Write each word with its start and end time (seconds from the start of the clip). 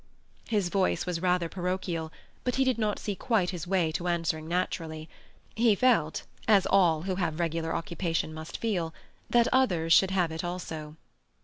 His 0.49 0.69
voice 0.69 1.05
was 1.05 1.21
rather 1.21 1.47
parochial, 1.47 2.11
but 2.43 2.55
he 2.55 2.63
did 2.63 2.79
not 2.79 2.99
quite 3.19 3.49
see 3.49 3.51
his 3.51 3.67
way 3.67 3.91
to 3.91 4.07
answering 4.07 4.47
naturally. 4.47 5.07
He 5.53 5.75
felt, 5.75 6.23
as 6.47 6.65
all 6.65 7.03
who 7.03 7.17
have 7.17 7.39
regular 7.39 7.75
occupation 7.75 8.33
must 8.33 8.57
feel, 8.57 8.95
that 9.29 9.47
others 9.53 9.93
should 9.93 10.09
have 10.09 10.31
it 10.31 10.43
also. 10.43 10.95